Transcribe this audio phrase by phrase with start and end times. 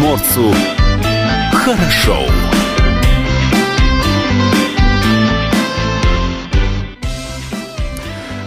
[0.00, 0.54] приморцу
[1.52, 2.49] хорошо.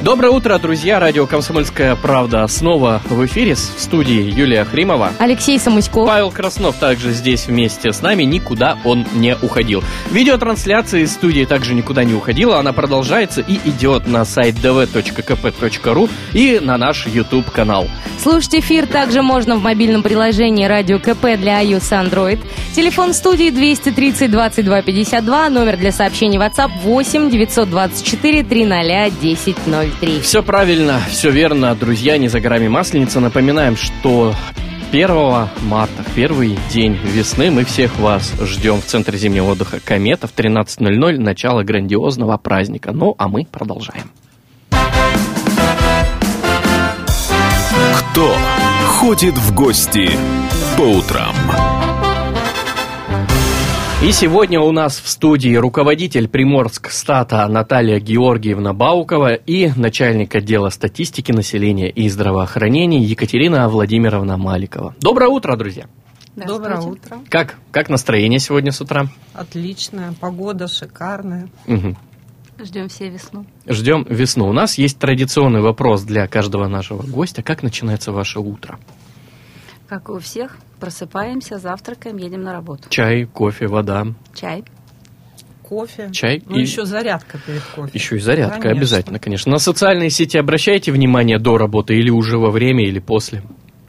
[0.03, 0.99] Доброе утро, друзья!
[0.99, 5.13] Радио «Комсомольская правда» снова в эфире в студии Юлия Хримова.
[5.17, 6.05] Алексей Самуськов.
[6.05, 9.81] Павел Краснов также здесь вместе с нами, никуда он не уходил.
[10.11, 16.59] Видеотрансляция из студии также никуда не уходила, она продолжается и идет на сайт dv.kp.ru и
[16.61, 17.87] на наш YouTube-канал.
[18.21, 22.39] Слушать эфир также можно в мобильном приложении «Радио КП» для iOS Android.
[22.75, 29.57] Телефон студии 230 22 52, номер для сообщений WhatsApp 8 924 300 10
[29.99, 30.21] 03.
[30.21, 33.19] Все правильно, все верно, друзья, не за горами Масленица.
[33.19, 34.33] Напоминаем, что
[34.91, 35.09] 1
[35.63, 41.17] марта, первый день весны, мы всех вас ждем в Центре зимнего отдыха «Комета» в 13.00,
[41.17, 42.91] начало грандиозного праздника.
[42.91, 44.11] Ну, а мы продолжаем.
[48.11, 48.35] Кто
[48.87, 50.11] ходит в гости
[50.77, 51.33] по утрам?
[54.03, 60.69] И сегодня у нас в студии руководитель Приморск стата Наталья Георгиевна Баукова и начальник отдела
[60.71, 64.93] статистики населения и здравоохранения Екатерина Владимировна Маликова.
[64.99, 65.85] Доброе утро, друзья!
[66.35, 67.19] Доброе утро.
[67.29, 69.07] Как, как настроение сегодня с утра?
[69.33, 71.47] Отличная, погода шикарная.
[71.67, 71.95] Угу.
[72.59, 73.45] Ждем все весну.
[73.65, 74.49] Ждем весну.
[74.49, 77.41] У нас есть традиционный вопрос для каждого нашего гостя.
[77.41, 78.79] Как начинается ваше утро?
[79.87, 82.89] Как у всех, просыпаемся, завтракаем, едем на работу.
[82.89, 84.05] Чай, кофе, вода.
[84.33, 84.65] Чай.
[85.61, 86.09] Кофе.
[86.11, 86.43] Чай.
[86.45, 86.61] Ну, и...
[86.61, 87.91] еще зарядка перед кофе.
[87.93, 88.79] Еще и зарядка, Конечно.
[88.81, 89.49] обязательно, конечно.
[89.49, 93.43] На социальные сети обращайте внимание до работы или уже во время, или после?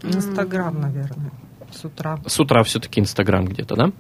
[0.05, 1.33] Инстаграм, наверное,
[1.73, 2.21] с утра.
[2.27, 3.91] С утра все-таки Инстаграм где-то, да?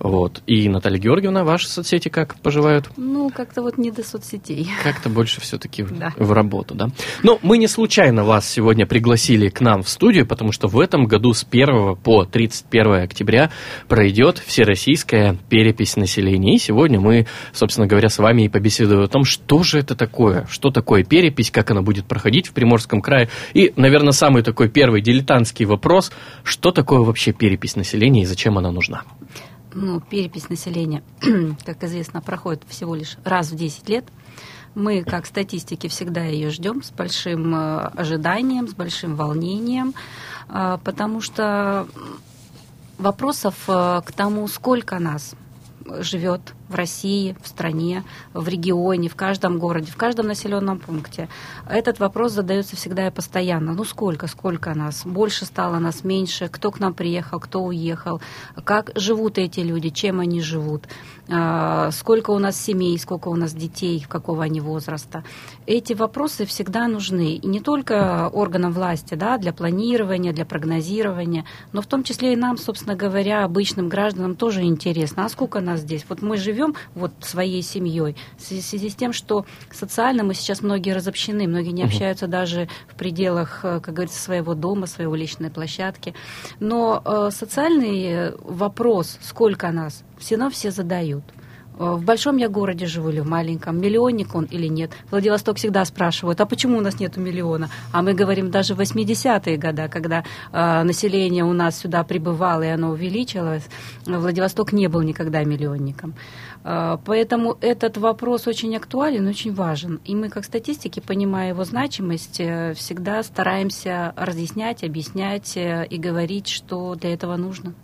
[0.00, 0.42] Вот.
[0.46, 2.90] И Наталья Георгиевна, ваши соцсети как поживают?
[2.96, 4.66] Ну, как-то вот не до соцсетей.
[4.82, 6.12] Как-то больше все-таки Да.
[6.16, 6.88] в работу, да?
[7.22, 11.04] Но мы не случайно вас сегодня пригласили к нам в студию, потому что в этом
[11.04, 13.50] году с 1 по 31 октября
[13.88, 16.54] пройдет всероссийская перепись населения.
[16.54, 20.46] И сегодня мы, собственно говоря, с вами и побеседуем о том, что же это такое,
[20.50, 23.28] что такое перепись, как она будет проходить в Приморском крае.
[23.52, 26.10] И, наверное, самый такой первый дилетантский вопрос,
[26.42, 29.02] что такое вообще перепись населения и зачем она нужна?
[29.72, 31.02] Ну, перепись населения,
[31.64, 34.04] как известно, проходит всего лишь раз в 10 лет.
[34.74, 39.94] Мы, как статистики, всегда ее ждем с большим э, ожиданием, с большим волнением,
[40.48, 41.88] э, потому что
[42.98, 45.34] вопросов э, к тому, сколько нас
[45.98, 51.28] живет в России, в стране, в регионе, в каждом городе, в каждом населенном пункте.
[51.68, 53.74] Этот вопрос задается всегда и постоянно.
[53.74, 55.04] Ну сколько, сколько нас?
[55.04, 56.48] Больше стало нас, меньше?
[56.48, 58.20] Кто к нам приехал, кто уехал?
[58.64, 60.86] Как живут эти люди, чем они живут?
[61.28, 65.24] А, Сколько у нас семей, сколько у нас детей, какого они возраста?
[65.66, 67.34] Эти вопросы всегда нужны.
[67.34, 72.36] И не только органам власти, да, для планирования, для прогнозирования, но в том числе и
[72.36, 75.24] нам, собственно говоря, обычным гражданам тоже интересно.
[75.24, 76.04] А сколько нас здесь?
[76.08, 76.59] Вот мы живем
[76.94, 81.84] вот своей семьей в связи с тем, что социально мы сейчас многие разобщены, многие не
[81.84, 86.14] общаются даже в пределах, э, как говорится, своего дома, своего личной площадки.
[86.60, 91.24] Но э, социальный вопрос, сколько нас, все равно все задают.
[91.78, 94.90] Э, В большом я городе живу или в маленьком, миллионник он или нет.
[95.10, 97.70] Владивосток всегда спрашивают, а почему у нас нет миллиона?
[97.92, 100.22] А мы говорим даже в 80-е годы, когда
[100.52, 103.64] э, население у нас сюда прибывало и оно увеличилось,
[104.06, 106.14] Владивосток не был никогда миллионником.
[106.64, 110.00] Э, Поэтому этот вопрос очень актуален, очень важен.
[110.04, 116.48] И мы, как статистики, понимая его значимость, э, всегда стараемся разъяснять, объяснять э, и говорить,
[116.48, 117.74] что для этого нужно.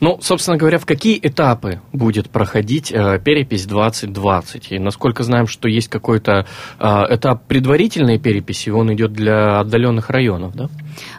[0.00, 4.72] Ну, собственно говоря, в какие этапы будет проходить э, перепись 2020?
[4.72, 6.46] И насколько знаем, что есть какой-то
[6.78, 10.68] э, этап предварительной переписи, он идет для отдаленных районов, да?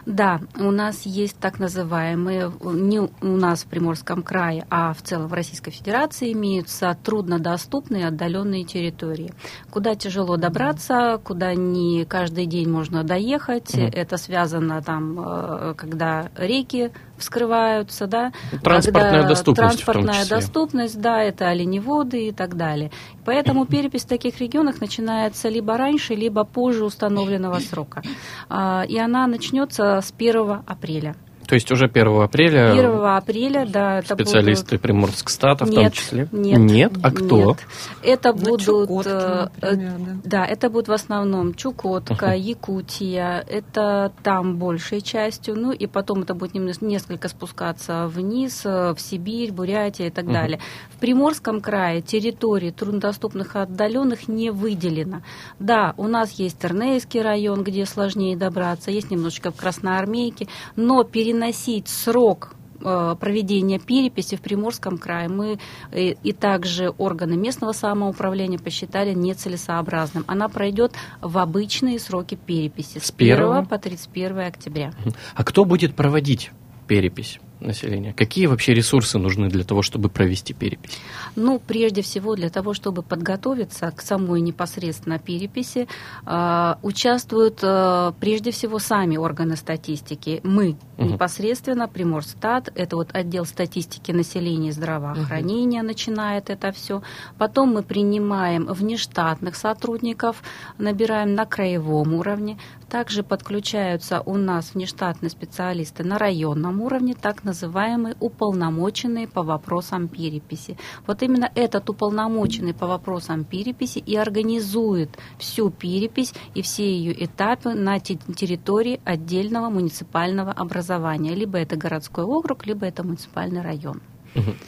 [0.06, 5.28] Да, у нас есть так называемые, не у нас в Приморском крае, а в целом
[5.28, 9.32] в Российской Федерации имеются труднодоступные отдаленные территории,
[9.70, 13.74] куда тяжело добраться, куда не каждый день можно доехать.
[13.74, 13.90] Мгм.
[13.92, 18.32] Это связано там, э, когда реки вскрываются, да,
[18.62, 22.90] Транспортная когда доступность транспортная доступность, да, это оленеводы и так далее.
[23.24, 28.02] Поэтому перепись в таких регионах начинается либо раньше, либо позже установленного срока.
[28.48, 31.16] А, И она начнется с 1 апреля.
[31.46, 34.82] То есть уже 1 апреля 1 апреля, да, это специалисты будут...
[34.82, 36.28] Приморскстата в том числе?
[36.32, 36.92] Нет, Нет?
[37.02, 37.50] А кто?
[37.50, 37.58] Нет.
[38.02, 38.62] Это На будут...
[38.62, 40.16] Чукотке, э, например, да.
[40.24, 42.34] Да, это будут в основном Чукотка, Ага.
[42.34, 48.94] Якутия, это там большей частью, ну и потом это будет немножко- несколько спускаться вниз, э,
[48.94, 50.32] в Сибирь, Бурятия и так Мгм.
[50.34, 50.60] далее.
[50.90, 55.22] В Приморском крае территории труднодоступных и отдаленных не выделено.
[55.58, 61.04] Да, у нас есть Тернейский район, где сложнее добраться, есть немножечко в Красноармейке, но
[61.36, 65.58] переносить срок э, проведения переписи в Приморском крае мы
[65.92, 70.24] э, и также органы местного самоуправления посчитали нецелесообразным.
[70.26, 73.58] Она пройдет в обычные сроки переписи с С первого?
[73.58, 74.92] 1 по 31 октября.
[75.34, 76.50] А кто будет проводить
[76.88, 78.12] перепись населения?
[78.12, 80.98] Какие вообще ресурсы нужны для того, чтобы провести перепись?
[81.36, 85.88] Ну, прежде всего, для того, чтобы подготовиться к самой непосредственно переписи,
[86.26, 90.40] э, участвуют э, прежде всего сами органы статистики.
[90.44, 91.12] Мы Мгм.
[91.12, 97.02] непосредственно, Приморстат, это вот отдел статистики населения и здравоохранения начинает это все.
[97.38, 100.42] Потом мы принимаем внештатных сотрудников,
[100.78, 102.58] набираем на краевом уровне.
[102.88, 110.78] Также подключаются у нас внештатные специалисты на районном уровне, так называемые уполномоченные по вопросам переписи.
[111.04, 117.74] Вот именно этот уполномоченный по вопросам переписи и организует всю перепись и все ее этапы
[117.74, 121.34] на те- территории отдельного муниципального образования.
[121.34, 124.00] Либо это городской округ, либо это муниципальный район.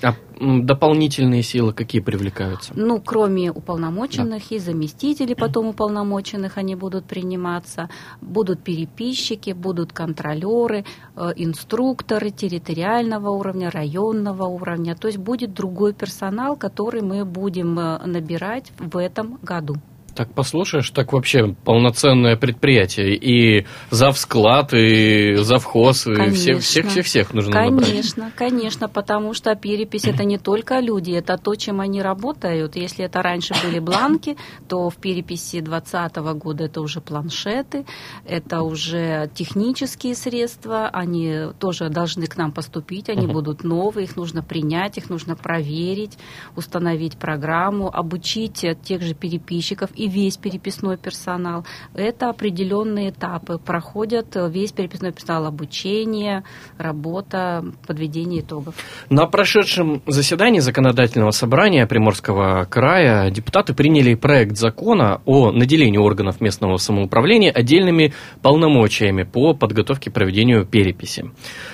[0.03, 2.73] А дополнительные силы какие привлекаются?
[2.76, 7.88] Ну, кроме уполномоченных и заместителей, потом уполномоченных они будут приниматься,
[8.20, 10.85] будут переписчики, будут контролеры,
[11.17, 14.94] э, инструкторы территориального уровня, районного уровня.
[14.94, 19.76] То есть будет другой персонал, который мы будем э, набирать в этом году.
[20.19, 23.15] Так послушаешь, так вообще полноценное предприятие.
[23.15, 26.35] И завсклад, и завхоз, и Конечно.
[26.35, 27.88] все- всех-всех-всех нужно набрать.
[27.88, 32.75] Конечно, конечно, потому что перепись это не только люди, это то, чем они работают.
[32.75, 34.37] Если это раньше были бланки,
[34.69, 37.87] то в переписи 2020 года это уже планшеты,
[38.26, 44.43] это уже технические средства, они тоже должны к нам поступить, они будут новые, их нужно
[44.43, 46.19] принять, их нужно проверить,
[46.56, 51.64] установить программу, обучить тех же переписчиков и весь переписной персонал.
[51.94, 53.58] Это определенные этапы.
[53.58, 56.44] Проходят э, весь переписной персонал обучение,
[56.78, 58.75] работа, подведение итогов.
[59.10, 66.76] На прошедшем заседании законодательного собрания Приморского края депутаты приняли проект закона о наделении органов местного
[66.76, 68.12] самоуправления отдельными
[68.43, 71.31] полномочиями по подготовке и проведению переписи.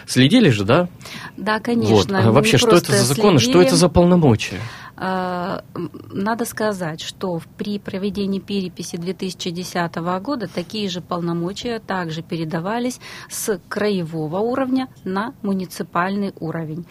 [0.06, 0.88] Следили же, да?
[1.36, 1.62] Да, Вот.
[1.62, 2.19] конечно.
[2.19, 3.66] А мы Вообще, что это за закон, и что следили.
[3.66, 4.58] это за полномочия?
[4.96, 13.61] М, Надо сказать, что при проведении переписи 2010 года такие же полномочия также передавались с
[13.69, 16.87] краевого уровня на муниципальный уровень.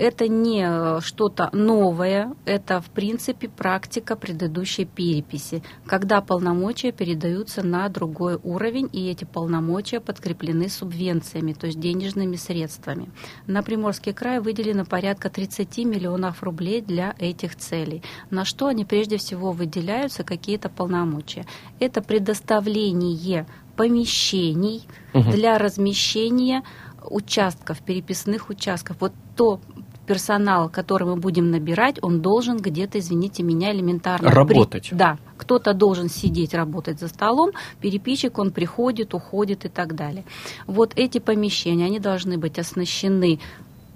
[0.00, 7.86] Это не э, что-то новое, это в принципе практика предыдущей переписи, когда полномочия передаются на
[7.90, 13.10] другой уровень, и эти полномочия подкреплены субвенциями, то есть денежными средствами.
[13.46, 18.02] На Приморский край выделено порядка 30 миллионов рублей для этих целей.
[18.30, 21.44] На что они прежде всего выделяются, какие-то полномочия.
[21.78, 25.30] Это предоставление помещений Мгм.
[25.30, 26.62] для размещения
[27.04, 28.96] участков, переписных участков.
[29.00, 29.60] Вот то
[30.10, 34.28] персонал, который мы будем набирать, он должен где-то, извините меня, элементарно...
[34.28, 34.88] при- Работать.
[34.92, 40.24] Да, кто-то должен сидеть, работать за столом, переписчик, он приходит, уходит и так далее.
[40.66, 43.38] Вот эти помещения, они должны быть оснащены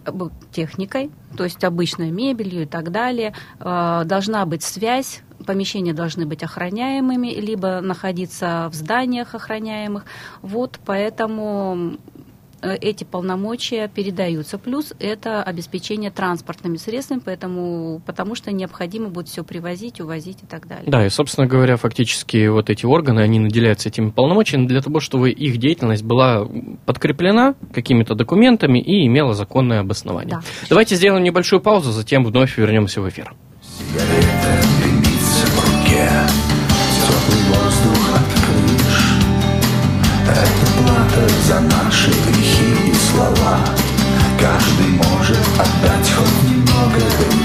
[0.07, 0.13] э,
[0.53, 3.33] техникой, то есть обычной мебелью и так далее.
[3.59, 10.05] Э, Должна быть связь, помещения должны быть охраняемыми, либо находиться в зданиях охраняемых.
[10.43, 11.97] Вот поэтому
[12.81, 14.59] эти полномочия передаются.
[14.59, 20.67] Плюс это обеспечение транспортными средствами, поэтому, потому что необходимо будет все привозить, увозить и так
[20.67, 20.85] далее.
[20.87, 25.31] Да, и, собственно говоря, фактически вот эти органы, они наделяются этими полномочиями для того, чтобы
[25.31, 26.49] их деятельность была
[26.87, 30.37] подкреплена какими-то документами и имела законное обоснование.
[30.37, 30.43] Да.
[30.69, 33.35] Давайте сделаем небольшую паузу, затем вновь вернемся в эфир.
[34.83, 36.09] дымится в руке
[37.05, 39.15] Теплый воздух от крыш
[40.29, 42.34] Это плата за наши
[43.25, 43.59] слова.
[44.39, 47.44] Каждый может отдать хоть немного Любви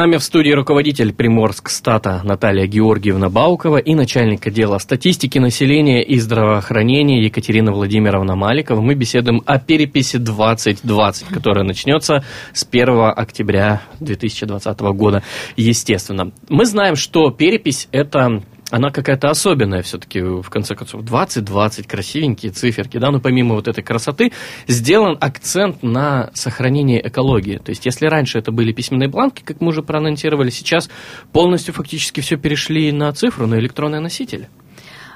[0.00, 6.18] нами в студии руководитель Приморск стата Наталья Георгиевна Баукова и начальник отдела статистики населения и
[6.18, 8.80] здравоохранения Екатерина Владимировна Маликова.
[8.80, 15.22] Мы беседуем о переписи 2020, которая начнется с 1 октября 2020 года,
[15.58, 16.32] естественно.
[16.48, 22.98] Мы знаем, что перепись– это она какая-то особенная все-таки, в конце концов, 20-20, красивенькие циферки,
[22.98, 24.32] да, но помимо вот этой красоты,
[24.66, 27.58] сделан акцент на сохранение экологии.
[27.58, 30.88] То есть, если раньше это были письменные бланки, как мы уже проанонсировали, сейчас
[31.32, 34.48] полностью фактически все перешли на цифру, на электронный носитель.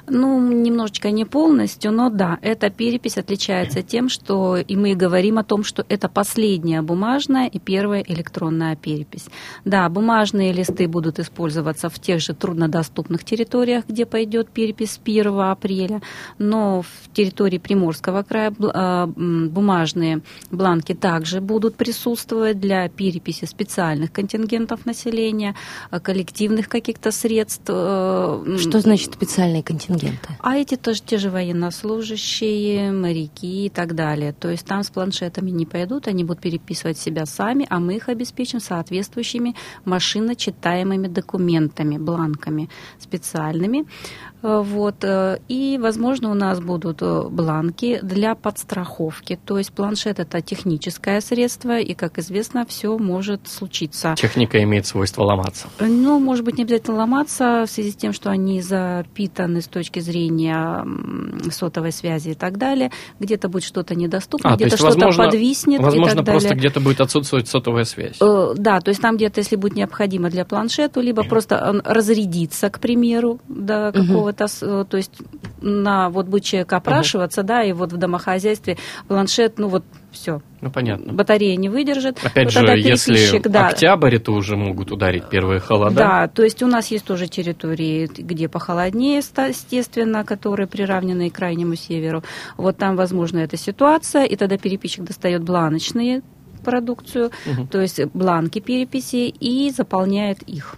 [0.07, 5.43] Ну, немножечко не полностью, но да, эта перепись отличается тем, что и мы говорим о
[5.43, 9.25] том, что это последняя бумажная и первая электронная перепись.
[9.65, 15.39] Да, бумажные листы будут использоваться в тех же труднодоступных территориях, где пойдет перепись с 1
[15.39, 16.01] апреля,
[16.37, 20.21] но в территории Приморского края а, бумажные
[20.51, 25.55] бланки также будут присутствовать для переписи специальных контингентов населения,
[25.89, 27.63] коллективных каких-то средств.
[27.67, 29.94] э, Что значит специальные контингенты?
[30.39, 34.33] А эти тоже те же военнослужащие, моряки и так далее.
[34.33, 38.09] То есть там с планшетами не пойдут, они будут переписывать себя сами, а мы их
[38.09, 43.85] обеспечим соответствующими машиночитаемыми документами, бланками специальными.
[44.41, 45.03] Э, Вот.
[45.03, 49.39] э, И, возможно, у нас будут э, бланки для подстраховки.
[49.45, 54.15] То есть планшет это техническое средство, и, как известно, все может случиться.
[54.17, 55.67] Техника имеет свойство ломаться.
[55.79, 59.84] Ну, может быть, не обязательно ломаться в связи с тем, что они запитаны с точки
[59.99, 62.91] зрения м, сотовой связи и так далее.
[63.19, 66.59] Где-то будет что-то недоступно, А, то где-то что-то возможно, подвиснет и возможно так просто далее.
[66.59, 68.17] где-то будет отсутствовать сотовая связь.
[68.21, 72.69] Э, Да, то есть там где-то, если будет необходимо для планшета, либо просто он разрядиться,
[72.69, 75.11] к примеру, до какого-то, э, то есть
[75.61, 78.77] на вот будет человек опрашиваться, да, и вот в домохозяйстве
[79.07, 79.83] планшет, ну вот
[80.15, 81.13] все, Ну, понятно.
[81.13, 82.17] батарея не выдержит.
[82.23, 85.95] Опять Вот же, если да, октябрь, это уже могут ударить первые холода.
[85.95, 91.75] Да, то есть у нас есть тоже территории, где похолоднее, естественно, которые приравнены к крайнему
[91.75, 92.23] северу.
[92.57, 96.23] Вот там, возможно, эта ситуация, и тогда переписчик достает бланочные
[96.63, 97.67] продукцию, Мгм.
[97.67, 100.77] то есть бланки переписи, и заполняет их.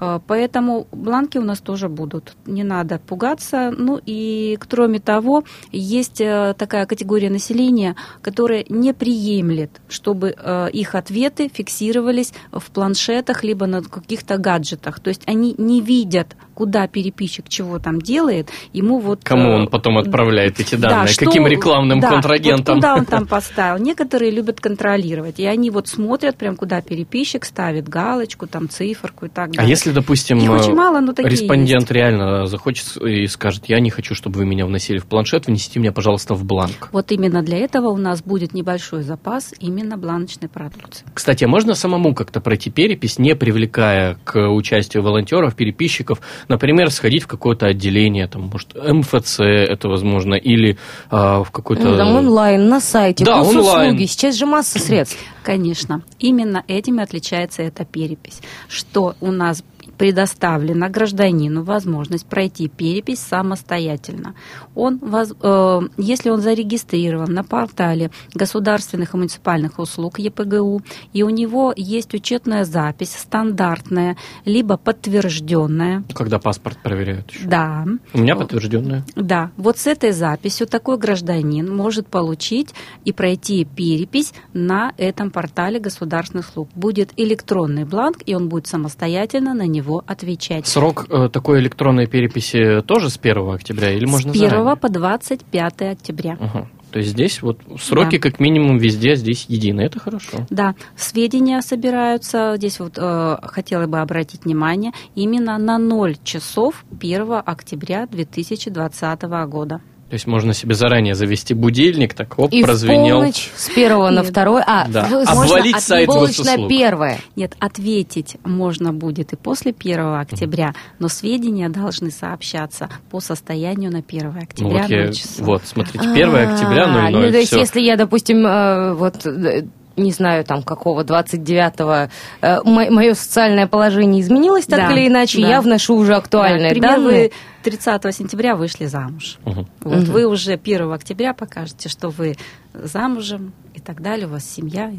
[0.00, 2.32] Э, Поэтому бланки у нас тоже будут.
[2.46, 3.72] Не надо пугаться.
[3.76, 10.94] Ну и кроме того, есть э, такая категория населения, которая не приемлет, чтобы э, их
[10.94, 15.00] ответы фиксировались в планшетах либо на каких-то гаджетах.
[15.00, 18.50] То есть они не видят, куда переписчик чего там делает.
[18.72, 19.20] Ему вот...
[19.22, 21.12] Кому э, он потом отправляет эти да, данные?
[21.12, 22.76] что- Каким рекламным да, контрагентам?
[22.76, 23.82] Вот куда он там поставил.
[23.82, 25.38] Некоторые любят контролировать.
[25.38, 29.70] И они вот смотрят прям, куда переписчик ставит галочку, там циферку и так А далее.
[29.88, 31.90] Если, допустим, Их очень э, мало, но такие респондент есть.
[31.90, 35.92] реально захочет и скажет, я не хочу, чтобы вы меня вносили в планшет, внесите меня,
[35.92, 36.90] пожалуйста, в бланк.
[36.92, 41.06] Вот именно для этого у нас будет небольшой запас именно бланочной продукции.
[41.14, 47.24] Кстати, а можно самому как-то пройти перепись, не привлекая к участию волонтеров, переписчиков, например, сходить
[47.24, 50.78] в какое-то отделение, там, может, МФЦ это возможно, или
[51.10, 51.88] а, в какой-то...
[51.88, 53.98] Ну, там онлайн, на сайте, Да, онлайн.
[53.98, 55.18] Сейчас же масса средств.
[55.42, 59.62] Конечно, именно этим и отличается эта перепись, что у нас
[59.98, 64.34] предоставлена гражданину возможность пройти перепись самостоятельно.
[64.74, 71.74] Он, э, если он зарегистрирован на портале государственных и муниципальных услуг ЕПГУ, и у него
[71.76, 77.48] есть учетная запись стандартная, либо подтвержденная, Когда паспорт проверяют еще.
[77.48, 79.04] да, У меня подтвержденная.
[79.16, 82.72] да, вот с этой записью такой гражданин может получить
[83.04, 86.68] и пройти перепись на этом портале государственных услуг.
[86.74, 90.66] Будет электронный бланк, и он будет самостоятельно на него отвечать.
[90.66, 94.76] Срок э, такой электронной переписи тоже с 1 октября или можно с 1 заранее?
[94.76, 96.36] по 25 октября.
[96.40, 96.68] Ага.
[96.90, 98.30] То есть здесь вот сроки Да.
[98.30, 99.82] как минимум везде здесь едины.
[99.82, 100.46] Это хорошо.
[100.48, 102.54] Да, сведения собираются.
[102.56, 109.80] Здесь вот э, хотела бы обратить внимание именно на 0 часов 1 октября 2020 года.
[110.08, 113.16] То есть можно себе заранее завести будильник, так оп, И прозвенел.
[113.18, 114.30] полночь с первого на Нет.
[114.30, 114.64] второе.
[114.66, 115.04] А, Да.
[115.26, 117.18] Обвалить сайт от полночь на первое.
[117.36, 123.98] Нет, ответить можно будет и после 1 октября, но сведения должны сообщаться по состоянию на
[124.00, 125.46] 1 Ну октября вот, я, 0 часов.
[125.46, 129.64] вот, смотрите, 1 октября А, 00, Ну, то есть, если я, допустим, э, вот э,
[129.98, 135.48] не знаю, там, какого, 29-го, э, мое социальное положение изменилось так Да, или иначе, да.
[135.48, 137.22] я вношу уже актуальные Например, данные.
[137.24, 137.32] вы
[137.64, 139.38] 30 сентября вышли замуж.
[139.44, 139.66] Мгм.
[139.82, 140.12] Вот, Мгм.
[140.12, 142.36] Вы уже 1 октября покажете, что вы
[142.72, 144.92] замужем и так далее, у вас семья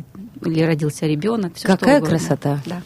[0.45, 1.55] или родился ребенок.
[1.55, 2.59] всё Какая красота.
[2.65, 2.81] Да.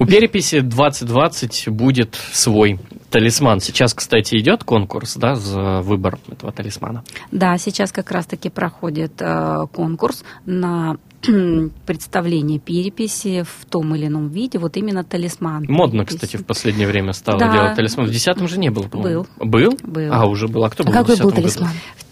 [0.00, 3.60] У переписи 2020 будет свой талисман.
[3.60, 7.04] Сейчас, кстати, идет конкурс, да, за выбор этого талисмана.
[7.30, 10.96] Да, сейчас как раз-таки проходит э, конкурс на
[11.86, 15.66] представление переписи в том или ином виде, вот именно талисман.
[15.68, 16.16] Модно, переписи.
[16.26, 17.52] кстати, в последнее время стало Да.
[17.52, 18.06] делать талисман.
[18.06, 19.26] В десятом же не было, по-моему.
[19.38, 19.46] Был.
[19.46, 19.78] Был?
[19.82, 20.12] Был.
[20.12, 20.64] А, уже был.
[20.64, 21.36] А кто был в Какой был 10-м году?
[21.42, 21.68] талисман?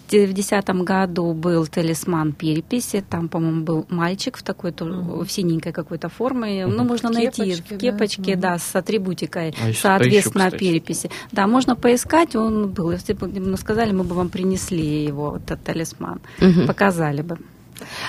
[0.07, 4.85] В те- В десятом году был талисман переписи, там, по-моему, был мальчик в такой то-
[4.85, 8.53] в синенькой какой-то форме, ну, можно найти Кепочке, в кепочке, да?
[8.53, 10.59] да, с атрибутикой, А еще соответственно, кстати.
[10.63, 11.11] переписи.
[11.31, 15.63] Да, можно поискать, он был, если бы мы сказали, мы бы вам принесли его, этот
[15.63, 16.65] талисман, Мгм.
[16.65, 17.37] показали бы.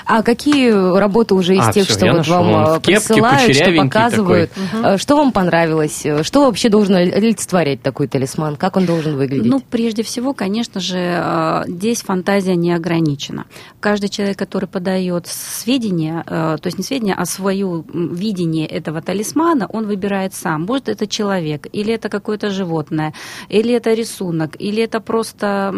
[0.06, 2.34] А какие работы уже из А, тех, всё, что вот нашел.
[2.44, 4.50] вам э, в кепке, присылают, что показывают?
[4.84, 6.04] Э, Что вам понравилось?
[6.04, 8.56] Э, Что вообще должен олицетворять такой талисман?
[8.56, 9.46] Как он должен выглядеть?
[9.50, 13.46] Ну, прежде всего, конечно же, здесь фантазия не ограничена.
[13.80, 19.86] Каждый человек, который подает сведения, то есть не сведения, а свое видение этого талисмана, он
[19.86, 20.62] выбирает сам.
[20.62, 23.12] Может, это человек, или это какое-то животное,
[23.48, 25.74] или это рисунок, или это просто,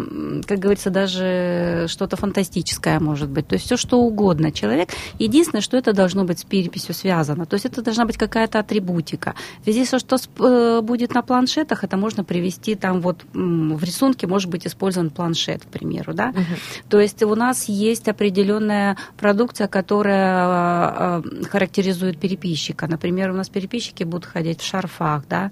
[0.46, 3.48] как говорится, даже что-то фантастическое может быть.
[3.48, 4.88] То есть все что угодно человек.
[5.18, 7.46] Единственное, что это должно быть с переписью связано.
[7.46, 9.34] То есть это должна быть какая-то атрибутика.
[9.66, 14.50] Здесь все, что э, будет на планшетах, это можно привести там вот в рисунке может
[14.50, 16.32] быть использован планшет, к примеру, да.
[16.88, 22.86] То есть у нас есть определенная продукция, которая э, э, характеризует переписчика.
[22.86, 25.50] Например, у нас переписчики будут ходить в шарфах, да.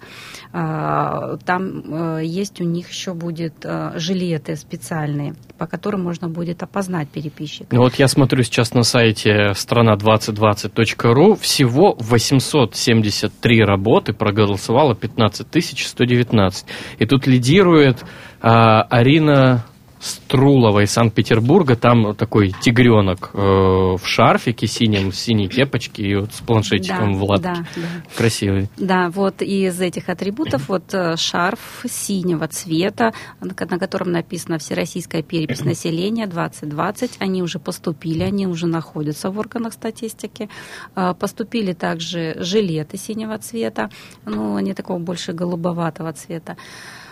[0.53, 6.63] А, Там э, есть у них еще будет э, жилеты специальные, по которым можно будет
[6.63, 7.67] опознать переписчика.
[7.71, 15.47] Ну вот я смотрю сейчас на сайте страна2020.ру, всего 873 работы проголосовало 15
[15.87, 16.67] 119.
[16.99, 18.03] И тут лидирует
[18.41, 19.67] а, Арина
[20.01, 21.77] Струлова из Санкт-Петербурга.
[21.77, 27.19] Там такой тигренок э, в шарфике синем, в синей кепочке и вот с планшетиком Да,
[27.19, 27.43] в лапке.
[27.45, 27.83] да, да.
[28.17, 28.69] Красивый.
[28.79, 34.59] Да, вот из этих атрибутов вот э, шарф синего цвета, на ко- на котором написано
[34.59, 37.17] Всероссийская перепись населения 2020.
[37.19, 40.49] Они уже поступили, они уже находятся в органах статистики.
[40.95, 43.91] А, Поступили также жилеты синего цвета,
[44.25, 46.57] ну, они такого больше голубоватого цвета.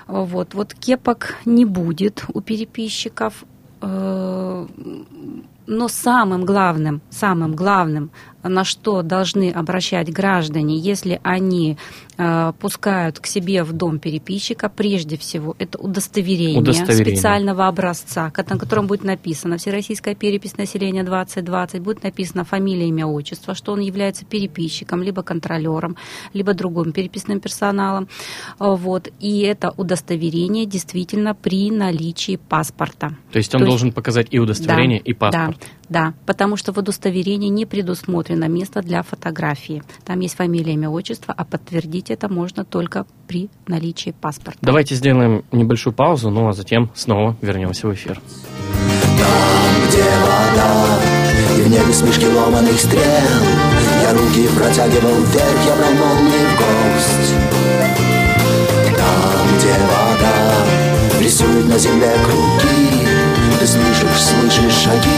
[0.08, 3.44] Вот, вот кепок не будет у переписчиков.
[5.70, 8.10] Но самым главным, самым главным,
[8.42, 11.76] на что должны обращать граждане, если они
[12.16, 17.16] э, пускают к себе в дом переписчика, прежде всего, это удостоверение, Удостоверение.
[17.16, 23.54] специального образца, на котором будет написано Всероссийская перепись населения 2020, будет написано фамилия, имя, отчество,
[23.54, 25.96] что он является переписчиком, либо контролером,
[26.32, 28.08] либо другим переписным персоналом.
[28.58, 29.08] Э, Вот.
[29.20, 33.16] И это удостоверение действительно при наличии паспорта.
[33.32, 35.57] То есть он То есть- должен показать и удостоверение, Да, и паспорт.
[35.88, 39.82] Да, потому что в удостоверении не предусмотрено место для фотографии.
[40.04, 44.58] Там есть фамилия, имя, отчество, а подтвердить это можно только при наличии паспорта.
[44.60, 48.20] Давайте сделаем небольшую паузу, ну а затем снова вернемся в эфир.
[49.18, 50.98] Там, где вода
[51.56, 53.02] И в небе смешки ломаных стрел
[54.02, 57.34] Я руки протягивал вверх, я брал молнии в гость
[58.96, 63.08] Там, где вода Рисует на земле круги
[63.58, 65.17] Ты слышишь, слышишь шаги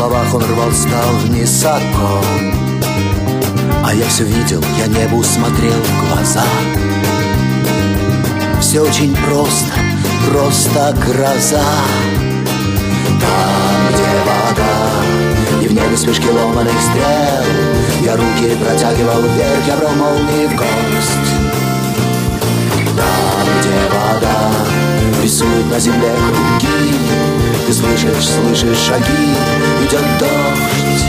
[0.00, 1.14] словах, он рвал стал
[1.76, 2.54] окон.
[3.84, 6.44] А я все видел, я небу смотрел в глаза.
[8.62, 9.74] Все очень просто,
[10.26, 11.62] просто гроза.
[13.20, 17.44] Там, где вода, и в небе вспышки ломаных стрел,
[18.02, 21.30] Я руки протягивал вверх, я брал молнии в гость.
[22.96, 24.50] Там, где вода
[25.22, 27.29] рисует на земле круги
[27.66, 29.34] Ты слышишь, слышишь шаги,
[29.84, 31.04] идет дождь.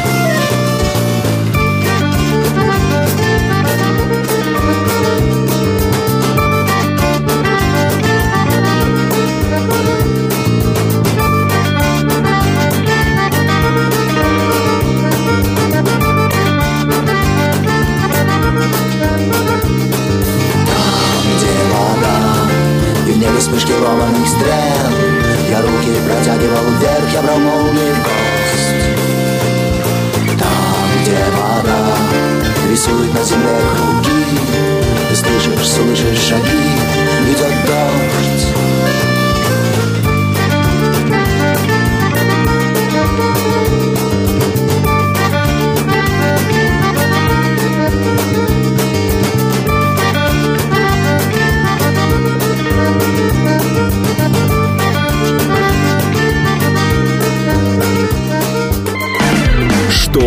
[21.24, 22.52] Где вода
[23.08, 25.11] И в небе вспышки ломаных стрел
[25.62, 28.82] Руки протягивал вверх, я брал молнии в гость
[30.40, 31.98] Там, где вода
[32.70, 34.40] Рисует на земле круги
[35.10, 36.66] Ты слышишь, слышишь шаги
[37.30, 38.48] Идет дождь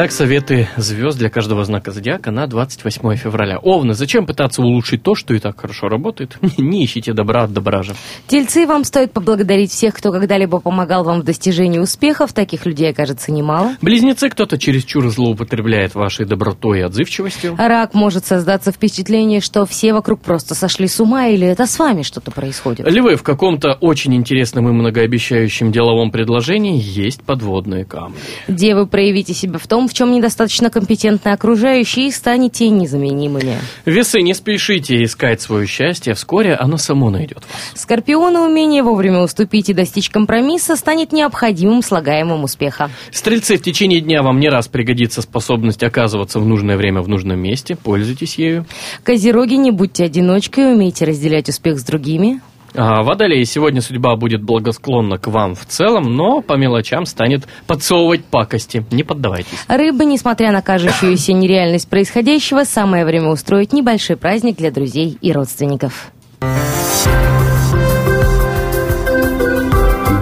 [0.00, 3.58] Итак, советы звезд для каждого знака зодиака на 28 февраля.
[3.58, 6.38] Овны, зачем пытаться улучшить то, что и так хорошо работает?
[6.56, 7.94] Не ищите добра от добра же.
[8.26, 12.32] Тельцы, вам стоит поблагодарить всех, кто когда-либо помогал вам в достижении успехов.
[12.32, 13.76] Таких людей окажется немало.
[13.82, 17.56] Близнецы, кто-то чересчур злоупотребляет вашей добротой и отзывчивостью.
[17.58, 22.04] Рак может создаться впечатление, что все вокруг просто сошли с ума, или это с вами
[22.04, 22.90] что-то происходит.
[22.90, 28.16] Львы, в каком-то очень интересном и многообещающем деловом предложении есть подводные камни.
[28.48, 33.58] Девы, проявите себя в том, в чем недостаточно компетентны окружающие, и станете незаменимыми.
[33.84, 37.82] Весы, не спешите искать свое счастье, вскоре оно само найдет вас.
[37.82, 42.90] Скорпионы умение вовремя уступить и достичь компромисса станет необходимым слагаемым успеха.
[43.10, 47.40] Стрельцы, в течение дня вам не раз пригодится способность оказываться в нужное время в нужном
[47.40, 47.76] месте.
[47.76, 48.66] Пользуйтесь ею.
[49.02, 52.40] Козероги, не будьте одиночкой, умейте разделять успех с другими.
[52.74, 58.24] А, Водолеи, сегодня судьба будет благосклонна к вам в целом, но по мелочам станет подсовывать
[58.24, 58.84] пакости.
[58.90, 59.58] Не поддавайтесь.
[59.68, 66.12] Рыбы, несмотря на кажущуюся нереальность происходящего, самое время устроить небольшой праздник для друзей и родственников.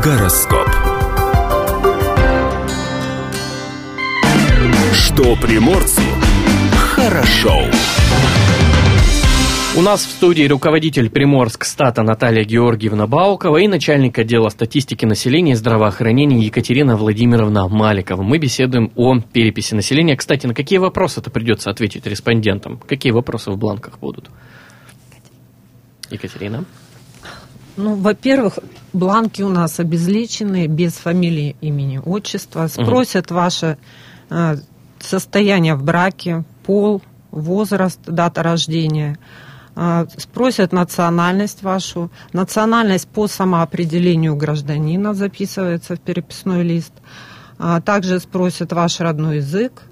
[0.02, 0.68] Гороскоп.
[4.94, 6.02] Что приморцу
[6.98, 7.62] хорошо.
[9.78, 15.52] У нас в студии руководитель Приморск стата Наталья Георгиевна Баукова и начальник отдела статистики населения
[15.52, 18.24] и здравоохранения Екатерина Владимировна Маликова.
[18.24, 20.16] Мы беседуем о переписи населения.
[20.16, 22.80] Кстати, на какие вопросы-то придется ответить респондентам?
[22.88, 24.30] Какие вопросы в бланках будут?
[26.10, 26.64] Екатерина?
[27.76, 28.58] Ну, во-первых,
[28.92, 32.66] бланки у нас обезличенные, без фамилии, имени, отчества.
[32.66, 33.78] Спросят ваше
[34.28, 34.56] э,
[34.98, 39.16] состояние в браке, пол, возраст, дата рождения.
[39.80, 42.10] Э, Спросят национальность вашу.
[42.32, 46.92] Национальность по самоопределению гражданина записывается в переписной лист.
[47.58, 49.82] А Также спросят ваш родной язык,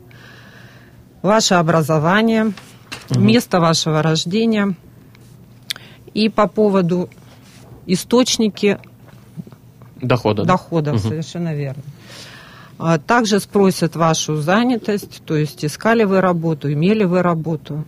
[1.23, 2.53] ваше образование,
[3.11, 4.75] место вашего рождения.
[6.15, 7.09] И по поводу
[7.87, 8.79] источники
[10.01, 10.43] Дохода.
[10.43, 10.49] да?
[10.55, 11.09] доходов, Мгм.
[11.11, 11.83] совершенно верно.
[12.79, 17.85] А Также спросят вашу занятость, то есть искали вы работу, имели вы работу.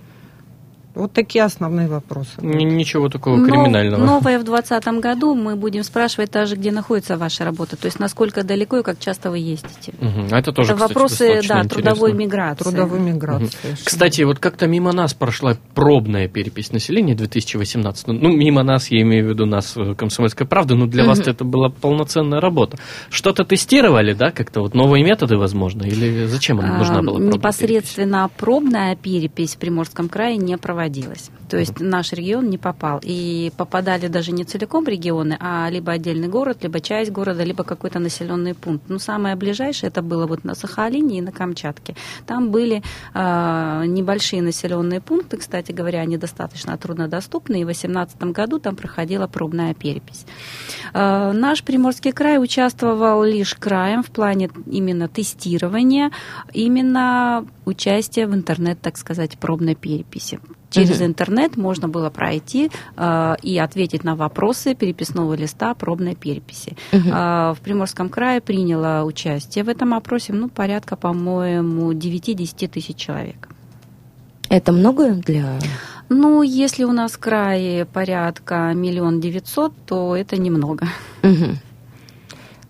[0.99, 2.31] Вот такие основные вопросы.
[2.39, 4.05] Н- Ничего такого Но- криминального.
[4.05, 8.43] Новое в 2020 году мы будем спрашивать также, где находится ваша работа, то есть насколько
[8.43, 9.95] далеко и как часто вы ездите.
[10.33, 11.69] А это тоже, Это кстати, вопросы, да, интересно.
[11.69, 12.65] трудовой миграции.
[12.65, 13.47] Трудовой миграции.
[13.63, 13.85] Совершенно.
[13.85, 18.09] Кстати, вот как-то мимо нас прошла пробная перепись населения 2018.
[18.09, 21.45] Ну, мимо нас, я имею в виду нас, э, «Комсомольская правда», но для вас это
[21.45, 22.77] была полноценная работа.
[23.09, 28.29] Что-то тестировали, да, как-то вот новые методы, возможно, или зачем она нужна А, была Непосредственно
[28.37, 30.88] пробная перепись в Приморском крае не проводилась.
[31.49, 33.01] То есть наш регион не попал.
[33.03, 37.99] И попадали даже не целиком регионы, а либо отдельный город, либо часть города, либо какой-то
[37.99, 38.85] населенный пункт.
[38.89, 41.95] Ну, самое ближайшее это было вот на Сахалине и на Камчатке.
[42.27, 42.83] Там были
[43.15, 49.27] а, небольшие населенные пункты, кстати говоря, они достаточно труднодоступны, и в 2018 году там проходила
[49.27, 50.27] пробная перепись.
[50.93, 56.11] А, Наш Приморский край участвовал лишь краем в плане именно тестирования,
[56.53, 60.41] именно участия в интернет, так сказать, пробной переписи.
[60.79, 66.77] Через интернет можно было пройти э, и ответить на вопросы переписного листа пробной переписи.
[66.93, 73.49] Э, в Приморском крае приняло участие в этом опросе ну, порядка, по-моему, 9-10 тысяч человек.
[74.49, 75.59] Это много для...
[76.09, 80.89] Ну, если у нас в крае порядка миллион девятьсот, то это немного.
[81.23, 81.59] Мгм.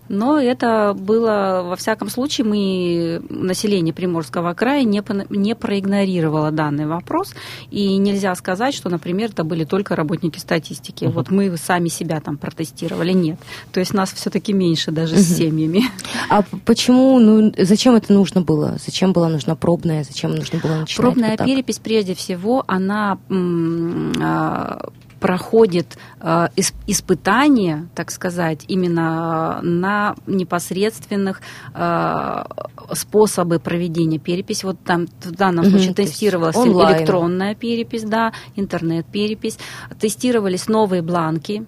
[0.09, 7.33] Но это было, во всяком случае, мы, население Приморского края, не, не проигнорировало данный вопрос.
[7.71, 11.05] И нельзя сказать, что, например, это были только работники статистики.
[11.05, 13.13] Вот мы сами себя там протестировали.
[13.13, 13.39] Нет.
[13.71, 15.83] То есть нас все-таки меньше даже с семьями.
[16.29, 18.77] А почему, ну, зачем это нужно было?
[18.83, 20.03] Зачем была нужна пробная?
[20.03, 21.47] Зачем нужно было начинать Пробная вот так?
[21.47, 31.41] перепись, прежде всего, она а, проходит а, ис- испытания, так сказать, именно на непосредственных
[31.73, 32.47] а,
[32.93, 34.65] способы проведения переписи.
[34.65, 36.97] Вот там в данном Мгм, случае то тестировалась онлайн.
[36.97, 39.57] электронная перепись, да, интернет-перепись,
[39.99, 41.65] тестировались новые бланки,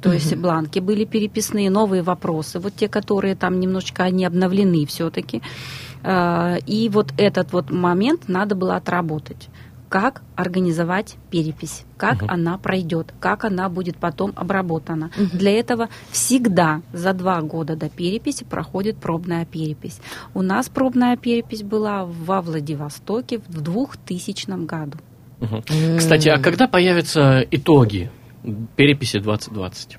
[0.00, 5.42] то есть бланки были переписные, новые вопросы, вот те, которые там немножечко они обновлены все-таки.
[6.04, 9.48] И вот этот вот момент надо было отработать.
[9.92, 15.10] Как организовать перепись, как она пройдет, как она будет потом обработана.
[15.34, 20.00] Для этого всегда за два года до переписи проходит пробная перепись.
[20.32, 24.96] У нас пробная перепись была во Владивостоке в 2000 году.
[25.40, 25.98] Мгм.
[25.98, 28.10] Кстати, а когда появятся итоги
[28.76, 29.98] переписи 2020?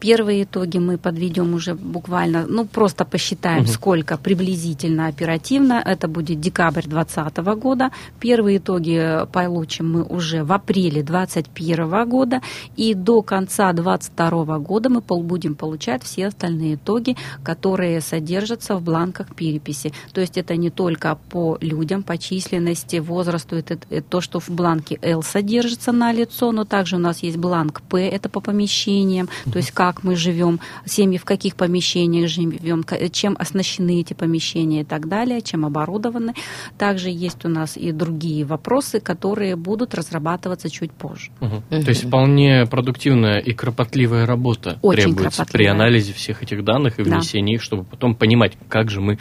[0.00, 3.66] Первые итоги мы подведем уже буквально, ну просто посчитаем, Мгм.
[3.72, 5.82] сколько приблизительно оперативно.
[5.84, 7.90] Это будет декабрь 2020 года.
[8.18, 12.40] Первые итоги э, получим мы уже в апреле 2021 года.
[12.76, 19.34] И до конца 2022 года мы будем получать все остальные итоги, которые содержатся в бланках
[19.34, 19.92] переписи.
[20.12, 24.48] То есть это не только по людям, по численности, возрасту, это, это то, что в
[24.48, 29.28] бланке L содержится на лицо, но также у нас есть бланк P, это по помещениям,
[29.52, 34.84] то есть как мы живем, семьи в каких помещениях живем, чем оснащены эти помещения и
[34.84, 36.34] так далее, чем оборудованы.
[36.78, 41.30] Также есть у нас и другие вопросы, которые будут разрабатываться чуть позже.
[41.40, 41.62] Мгм.
[41.70, 45.72] То есть вполне продуктивная и кропотливая работа Очень требуется при кропотливая.
[45.74, 47.16] анализе всех этих данных и Да.
[47.16, 49.18] внесении их, чтобы потом понимать, как же мы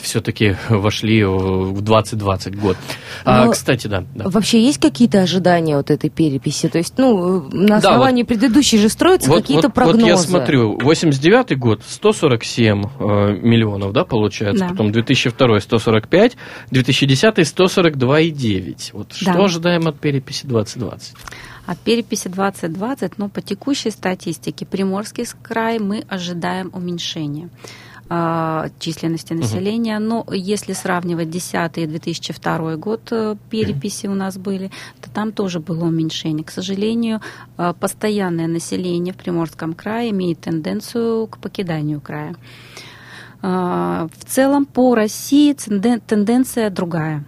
[0.00, 2.76] все-таки вошли в 2020 год.
[3.24, 4.04] А, Но- кстати, да.
[4.14, 4.28] да.
[4.28, 6.68] Вообще есть какие-то ожидания вот этой переписи?
[6.68, 10.05] То есть, ну, на Да, основании предыдущей же строятся Вот, какие-то вот- прогнозы.
[10.06, 14.70] Я смотрю, 89 год 147 э, миллионов, да, получается, Да.
[14.70, 16.36] потом 2002 145,
[16.70, 18.90] 2010 142,9.
[18.92, 19.32] Вот Да.
[19.32, 21.14] что ожидаем от переписи 2020?
[21.66, 27.48] От переписи 2020, но по текущей статистике Приморский край мы ожидаем уменьшения
[28.08, 29.98] а, численности населения.
[29.98, 35.58] Но если сравнивать 10 и 2002 год э, переписи у нас были, то там тоже
[35.60, 36.44] было уменьшение.
[36.44, 37.20] К сожалению,
[37.58, 42.36] э, постоянное население в Приморском крае имеет тенденцию к покиданию края.
[43.42, 47.24] А, В целом по России тенден- тенденция другая.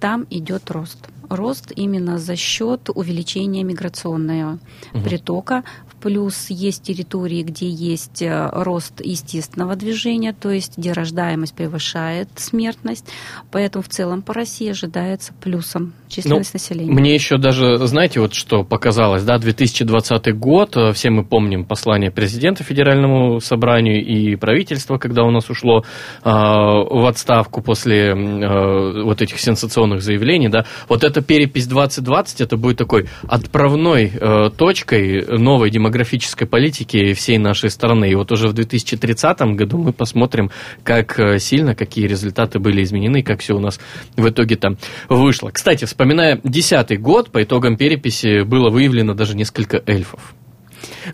[0.00, 1.08] Там идет рост.
[1.28, 4.58] Рост именно за счет увеличения миграционного
[5.04, 5.62] притока.
[6.00, 13.06] Плюс есть территории, где есть э, рост естественного движения, то есть где рождаемость превышает смертность.
[13.50, 16.92] Поэтому в целом по России ожидается плюсом численность населения.
[16.92, 22.10] Мне еще даже, знаете, вот что показалось, да, 2020 год, э, все мы помним послание
[22.10, 25.84] президента Федеральному собранию и правительства, когда у нас ушло
[26.24, 32.56] э, в отставку после э, вот этих сенсационных заявлений, да, вот эта перепись 2020, это
[32.56, 38.10] будет такой отправной э, точкой новой демографической политики всей нашей страны.
[38.10, 40.50] И вот уже в 2030 году мы посмотрим,
[40.84, 43.80] как э, сильно, какие результаты были изменены, как все у нас
[44.16, 45.50] в итоге там вышло.
[45.50, 50.34] Кстати, вспоминая 2010 год, по итогам переписи было выявлено даже несколько эльфов.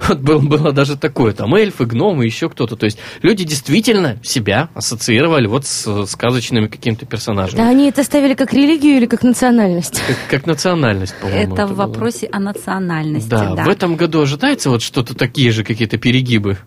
[0.09, 2.77] Вот было, было даже такое, там эльфы, гномы, еще кто-то.
[2.77, 7.63] То есть люди действительно себя ассоциировали вот с сказочными какими-то персонажами.
[7.63, 10.01] А они это ставили как религию или как национальность?
[10.07, 11.55] Как, как национальность, по-моему.
[11.55, 11.87] Это в было.
[11.87, 13.29] вопросе о национальности.
[13.29, 13.65] Да, да.
[13.65, 16.59] в этом году ожидается вот что-то такие же какие-то перегибы.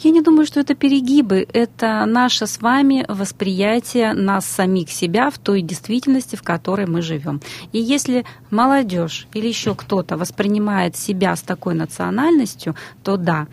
[0.00, 1.46] Я не думаю, что это перегибы.
[1.52, 7.40] Это наше с вами восприятие нас самих себя в той действительности, в которой мы живем.
[7.72, 12.63] И если молодежь или еще кто-то воспринимает себя с такой национальностью,
[13.02, 13.46] то да.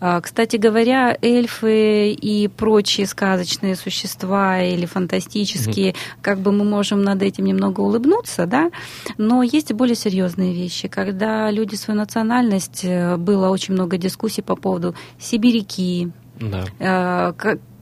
[0.00, 7.22] А, Кстати говоря, эльфы и прочие сказочные существа или фантастические, как бы мы можем над
[7.22, 8.70] этим немного улыбнуться, да,
[9.16, 10.88] но есть и более серьезные вещи.
[10.88, 16.64] Когда люди свою национальность, э, было очень много дискуссий по поводу сибиряки, Да.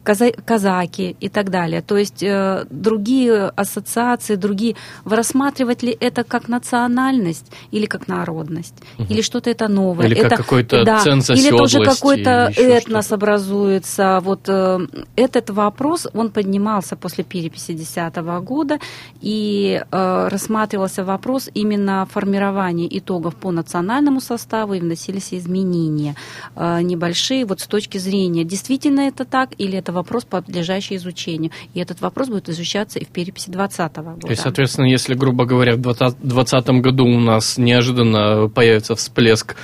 [0.03, 1.83] Ка- каза- казаки и так далее.
[1.83, 4.77] То есть э, другие ассоциации, другие...
[5.05, 8.75] Вы рассматривать ли это как национальность или как народность?
[9.09, 10.07] Или что-то это новое?
[10.07, 13.15] Или как это, какой-то да, ценз Или это уже оседлости, какой-то этнос что-то.
[13.15, 14.21] образуется.
[14.23, 14.79] Вот э,
[15.17, 18.79] этот вопрос, он поднимался после переписи 2010 года,
[19.21, 26.15] и э, рассматривался вопрос именно формирования итогов по национальному составу, и вносились изменения
[26.57, 31.53] э, небольшие вот с точки зрения, действительно это так, или это вопрос, подлежащий изучению.
[31.74, 34.20] И этот вопрос будет изучаться и в переписи 2020 года.
[34.20, 39.57] То есть, соответственно, если, грубо говоря, в 2020 году у нас неожиданно появится всплеск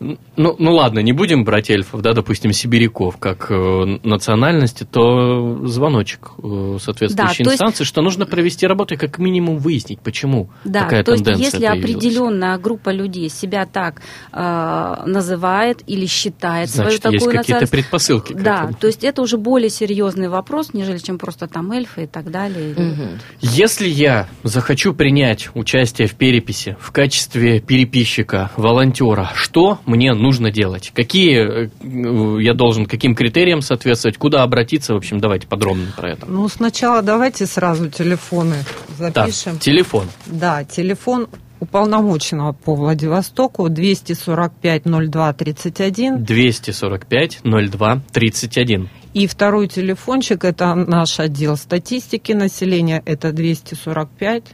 [0.00, 6.30] ну, ну ладно, не будем брать эльфов, да, допустим, сибиряков как э, национальности, то звоночек
[6.42, 10.50] э, соответствующей Да, то есть- инстанции, что нужно провести работу и как минимум выяснить, почему
[10.64, 11.94] Да, такая то есть тенденция если появилась.
[11.96, 17.72] определенная группа людей себя так э, называет или считает Значит, свою есть такую какие-то национальность,
[17.72, 18.74] предпосылки к да, этому.
[18.74, 22.74] то есть это уже более серьезный вопрос, нежели чем просто там эльфы и так далее.
[22.76, 23.18] Мгм.
[23.40, 30.92] Если я захочу принять участие в переписи в качестве переписчика, волонтера, что мне нужно делать?
[30.94, 34.18] Какие э, я должен, каким критериям соответствовать?
[34.18, 34.94] Куда обратиться?
[34.94, 36.26] В общем, давайте подробно про это.
[36.26, 38.56] Ну, сначала давайте сразу телефоны
[38.98, 39.54] запишем.
[39.54, 40.06] Так, телефон.
[40.26, 41.28] Да, телефон
[41.60, 46.24] уполномоченного по Владивостоку 245 02 31.
[46.24, 48.88] 245 02 31.
[49.14, 54.44] И второй телефончик, это наш отдел статистики населения, это 245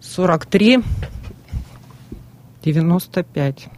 [0.00, 0.78] 43
[2.64, 3.68] 95.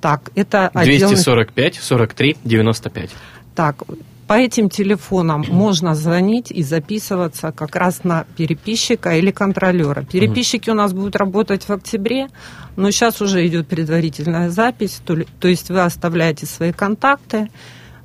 [0.00, 1.08] Так, это отдел...
[1.08, 3.10] 245 43 95.
[3.54, 3.82] Так,
[4.26, 10.02] по этим телефонам можно звонить и записываться как раз на переписчика или контролера.
[10.04, 12.28] Переписчики у нас будут работать в октябре,
[12.76, 17.50] но сейчас уже идет предварительная запись, то, ли- то есть вы оставляете свои контакты,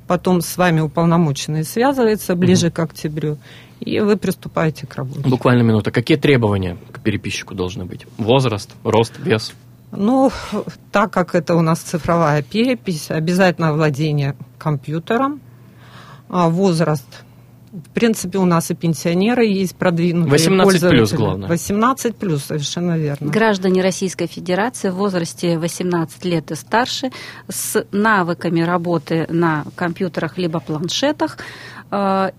[0.06, 3.38] потом с вами уполномоченный связывается ближе к октябрю,
[3.80, 5.28] и вы приступаете к работе.
[5.28, 5.90] Буквально минута.
[5.90, 8.06] Какие требования к переписчику должны быть?
[8.18, 9.52] Возраст, рост, вес?
[9.90, 10.30] Ну,
[10.90, 15.40] так как это у нас цифровая перепись, обязательно владение компьютером,
[16.28, 17.24] а, возраст.
[17.72, 21.16] В принципе, у нас и пенсионеры есть продвинутые 18 плюс, пользователи.
[21.16, 21.48] главное.
[21.48, 23.30] 18 плюс, совершенно верно.
[23.30, 27.10] Граждане Российской Федерации в возрасте 18 лет и старше
[27.48, 31.38] с навыками работы на компьютерах либо планшетах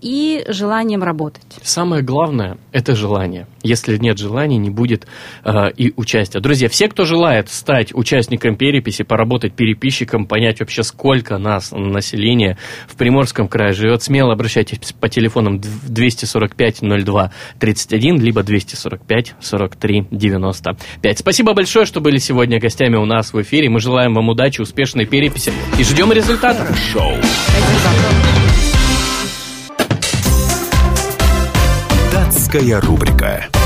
[0.00, 1.44] и желанием работать.
[1.62, 3.46] Самое главное– это желание.
[3.62, 5.06] Если нет желания, не будет
[5.44, 6.40] э, и участия.
[6.40, 12.96] Друзья, все, кто желает стать участником переписи, поработать переписчиком, понять вообще, сколько нас, населения в
[12.96, 21.18] Приморском крае живет, смело обращайтесь по телефонам 245 02 31, либо 245 43 95.
[21.18, 23.70] Спасибо большое, что были сегодня гостями у нас в эфире.
[23.70, 26.76] Мы желаем вам удачи, успешной переписи и ждем результатов.
[26.92, 27.14] Шоу.
[32.54, 33.63] Датская рубрика.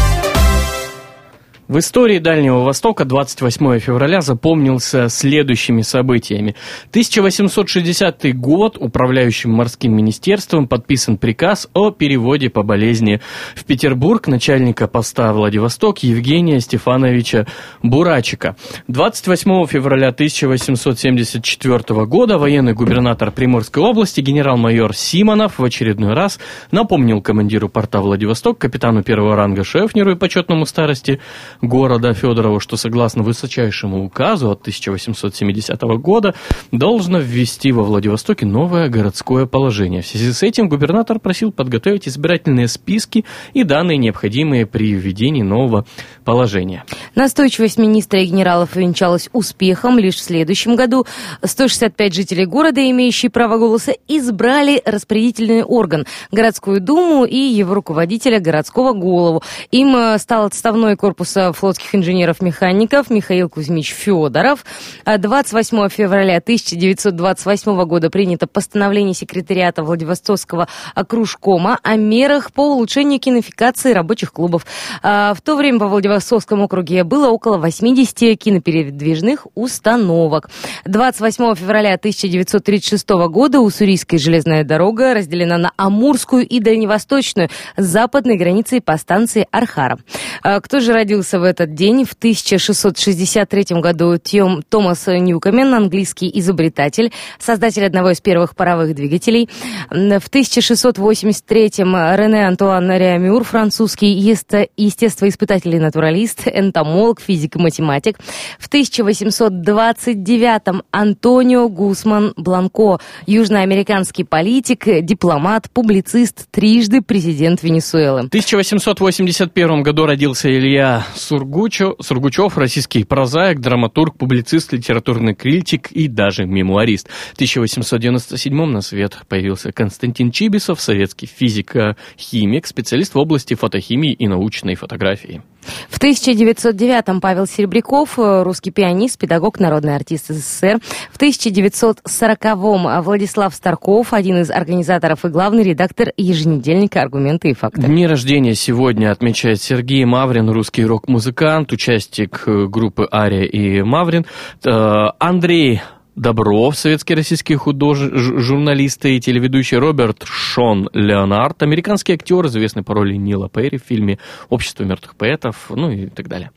[1.68, 6.56] В истории Дальнего Востока 28 февраля запомнился следующими событиями.
[6.92, 13.20] 1860 год управляющим морским министерством подписан приказ о переводе по болезни
[13.54, 17.46] в Петербург начальника поста Владивосток Евгения Стефановича
[17.82, 18.56] Бурачика.
[18.86, 27.68] 28 февраля 1874 года военный губернатор Приморской области генерал-майор Симонов в очередной раз напомнил командиру
[27.68, 31.20] порта Владивосток, капитану первого ранга Шефнеру и почетному старости
[31.60, 36.34] города Федорову, что согласно высочайшему указу от 1870 года
[36.72, 40.02] должно ввести во Владивостоке новое городское положение.
[40.02, 45.86] В связи с этим губернатор просил подготовить избирательные списки и данные, необходимые при введении нового
[46.24, 46.84] положения.
[47.14, 49.98] Настойчивость министра и генералов увенчалась успехом.
[49.98, 51.06] Лишь в следующем году
[51.42, 58.92] 165 жителей города, имеющие право голоса, избрали распорядительный орган– городскую думу и его руководителя городского
[58.92, 59.42] голову.
[59.70, 64.64] Им э, стал отставной корпус э, флотских инженеров-механиков Михаил Кузьмич Федоров.
[65.04, 73.92] А 28 февраля 1928 года принято постановление секретариата Владивостокского окружкома о мерах по улучшению кинофикации
[73.92, 74.66] рабочих клубов.
[75.02, 80.50] А В то время по Владивостокскому округе было около 80 кинопередвижных установок.
[80.84, 88.80] 28 февраля 1936 года Уссурийская железная дорога разделена на Амурскую и Дальневосточную с западной границей
[88.80, 89.98] по станции Архара.
[90.42, 92.04] А Кто же родился в этот день?
[92.04, 99.48] В 1663 году Тьом Томас Ньюкомен, английский изобретатель, создатель одного из первых паровых двигателей.
[99.90, 108.18] В 1683 Рене Антуан Реамюр, французский есте- естествоиспытатель и натуралист, энтомолог, физик и математик.
[108.58, 118.22] В 1829 Антонио Гусман Бланко, южноамериканский политик, дипломат, публицист, трижды президент Венесуэлы.
[118.22, 126.46] В 1881 году родился Илья Сургучев, Сургучев, российский прозаик, драматург, публицист, литературный критик и даже
[126.46, 127.10] мемуарист.
[127.10, 134.74] В 1897 на свет появился Константин Чибисов, советский физик-химик, специалист в области фотохимии и научной
[134.74, 135.42] фотографии.
[135.88, 140.78] В 1909-м Павел Серебряков, э, русский пианист, педагог, народный артист СССР.
[141.12, 147.82] В 1940-м Владислав Старков, один из организаторов и главный редактор еженедельника «Аргументы и факты».
[147.82, 154.24] Дни рождения сегодня отмечает Сергей Маврин, русский рок-музыкант, участник э, группы Ария и Маврин.
[154.64, 155.80] Э, Андрей
[156.18, 157.98] Добров, советский российский худож...
[158.00, 164.18] журналист и телеведущий Роберт Шон Леонард, американский актер, известный по роли Нила Перри в фильме
[164.48, 166.50] «Общество мертвых поэтов», ну и так далее.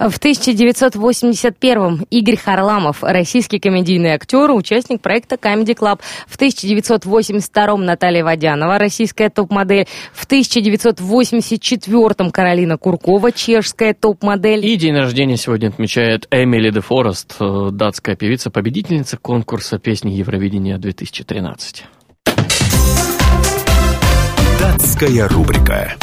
[0.00, 6.00] В 1981-м Игорь Харламов, российский комедийный актер, участник проекта Comedy Club.
[6.26, 9.86] В 1982-м Наталья Водянова, российская топ-модель.
[10.14, 14.64] В 1984-м Каролина Куркова, чешская топ-модель.
[14.64, 20.78] И день рождения сегодня отмечает Эмили де Форест, э, датская певица, победительница конкурса песни Евровидения
[20.78, 21.84] 2013.
[24.58, 25.94] Датская рубрика.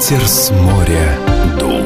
[0.00, 1.18] Ветер с моря
[1.60, 1.82] дул.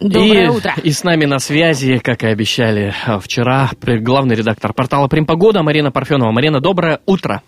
[0.00, 0.74] Доброе и, утро.
[0.82, 5.90] И с нами на связи, как и обещали э, вчера, главный редактор портала «Примпогода» Марина
[5.90, 6.30] Парфенова.
[6.30, 7.40] Марина, доброе утро.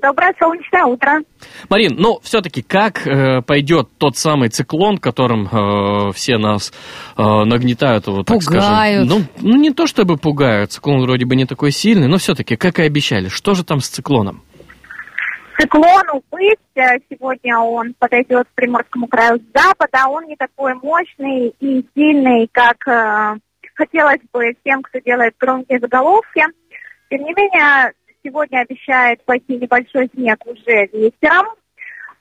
[0.00, 1.22] Доброе солнечное утро.
[1.68, 6.72] Марин, ну, все-таки как э, пойдет тот самый циклон, которым э, все нас
[7.16, 8.64] э, нагнетают, вот, так Пугают.
[8.64, 9.08] скажем.
[9.08, 12.78] Ну, ну, не то чтобы пугают, циклон вроде бы не такой сильный, но все-таки, как
[12.78, 14.44] и обещали, что же там с циклоном?
[15.60, 16.58] Циклон убыть.
[16.74, 20.06] Э, Сегодня он подойдет к Приморскому краю с запада.
[20.08, 23.38] Он не такой мощный и сильный, как э,
[23.74, 26.42] хотелось бы тем, кто делает громкие заголовки.
[27.10, 27.92] Тем не менее,
[28.24, 31.48] сегодня обещает пойти небольшой снег уже вечером.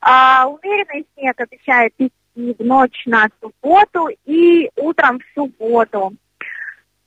[0.02, 6.12] А умеренный снег обещает идти в ночь на субботу и утром в субботу.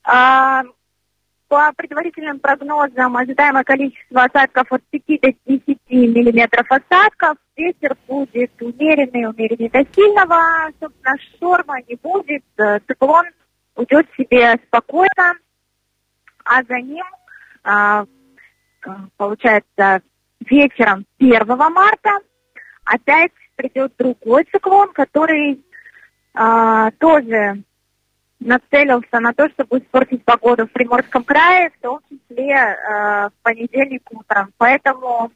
[0.04, 0.62] А,
[1.52, 7.36] По предварительным прогнозам ожидаемое количество осадков от 5 до 10 миллиметров осадков.
[7.54, 10.70] Ветер будет умеренный, умеренный до сильного.
[10.80, 12.42] Собственно, шторма не будет.
[12.56, 13.26] Э, Циклон
[13.76, 15.34] уйдет себе спокойно.
[16.46, 17.04] А за ним,
[17.64, 18.06] а,
[18.86, 20.00] э, получается,
[20.40, 22.12] вечером 1 марта
[22.86, 25.62] опять придет другой циклон, который
[26.32, 27.62] а, тоже
[28.46, 34.02] нацелился на то, чтобы испортить погоду в Приморском крае, в том числе э, в понедельник
[34.10, 34.50] утром.
[34.58, 35.30] Поэтому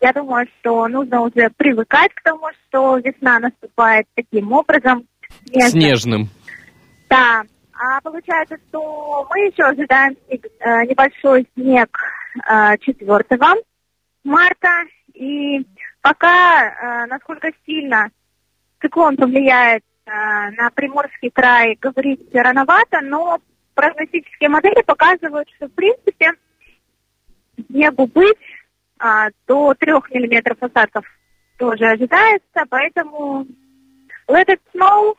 [0.00, 5.04] я думаю, что нужно уже привыкать к тому, что весна наступает таким образом.
[5.46, 5.70] снежным.
[5.70, 6.28] Снежным.
[7.08, 7.42] Да.
[7.78, 11.98] А получается, что мы еще ожидаем снег- э, небольшой снег
[12.48, 13.24] э, 4
[14.24, 14.68] марта.
[15.14, 15.66] И
[16.00, 18.10] пока, э, насколько сильно
[18.80, 23.38] циклон повлияет э, на Приморский край, говорить рановато, но
[23.74, 26.32] прогностические модели показывают, что, в принципе,
[27.68, 28.36] снегу быть
[28.98, 31.04] а, до 3 миллиметров осадков
[31.58, 33.46] тоже ожидается, поэтому
[34.28, 35.14] let it snow,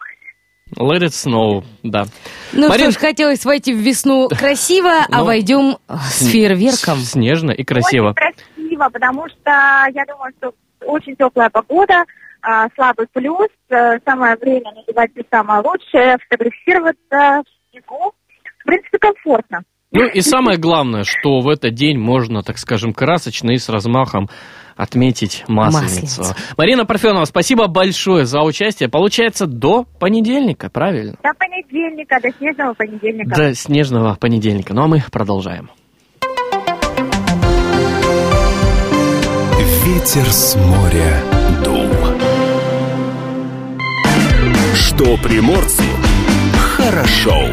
[0.76, 2.06] Let it snow, да.
[2.52, 6.98] Ну Марин- что ж, хотелось войти в весну красиво, а Ну, войдем с фейерверком.
[7.00, 8.10] Снежно и красиво.
[8.10, 9.50] Очень красиво, потому что
[9.94, 12.04] я думаю, что очень теплая погода,
[12.48, 18.14] а, слабый плюс, э, самое время надевать все самое лучшее, фотографироваться в снегу.
[18.60, 19.64] В принципе, комфортно.
[19.92, 24.30] Ну и самое главное, что в этот день можно, так скажем, красочно и с размахом
[24.78, 26.22] отметить Масленицу.
[26.22, 26.36] Масленицу.
[26.58, 28.88] Марина Парфенова, спасибо большое за участие.
[28.88, 31.18] Получается, до понедельника, правильно?
[31.24, 33.36] До понедельника, до снежного понедельника.
[33.36, 34.74] До снежного понедельника.
[34.74, 35.70] Ну а мы продолжаем.
[39.86, 41.24] Ветер с моря
[41.64, 42.37] дул.
[44.98, 45.84] Что приморцу
[46.58, 47.52] хорошо.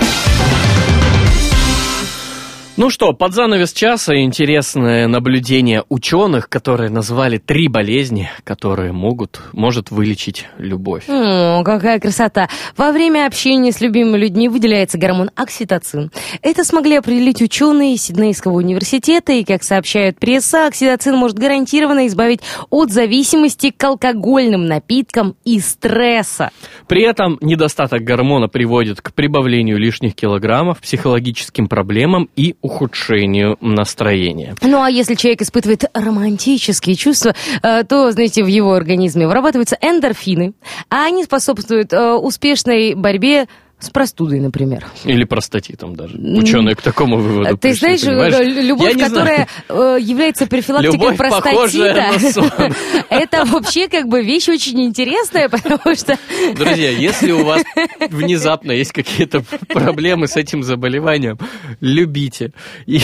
[2.77, 9.93] Ну что, под занавес часа интересное наблюдение ученых, которые назвали три болезни, которые могут, может
[9.93, 11.05] вылечить любовь.
[11.07, 12.49] О, какая красота.
[12.77, 16.11] Во время общения с любимыми людьми выделяется гормон окситоцин.
[16.43, 22.41] Это смогли определить ученые из Сиднейского университета, и, как сообщает пресса, окситоцин может гарантированно избавить
[22.71, 26.51] от зависимости к алкогольным напиткам и стресса.
[26.89, 34.57] При этом недостаток гормона приводит к прибавлению лишних килограммов, психологическим проблемам и ухудшению настроения.
[34.63, 40.55] Ну а если человек испытывает романтические чувства, э, то, знаете, в его организме вырабатываются эндорфины,
[40.89, 43.49] а они способствуют э, успешной борьбе
[43.79, 44.87] с простудой, например.
[45.05, 46.17] Или простатитом даже.
[46.17, 48.35] Ученые к такому выводу Ты пришли, знаешь, понимаешь?
[48.35, 52.75] э, любовь, Я не которая э, является профилактикой Любовь, простатита,
[53.11, 56.19] это вообще как бы вещь очень интересная, потому что...
[56.57, 57.63] Друзья, если у вас
[58.11, 61.39] внезапно есть какие-то проблемы с этим заболеванием,
[61.81, 62.53] любите.
[62.87, 62.99] И,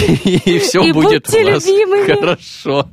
[0.60, 2.14] все И будет у вас любимыми.
[2.14, 2.88] хорошо.